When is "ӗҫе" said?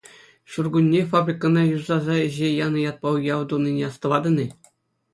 2.27-2.49